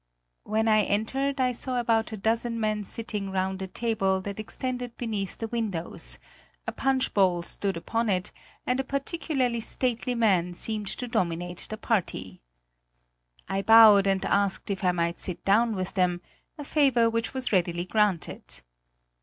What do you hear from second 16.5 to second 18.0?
a favor which was readily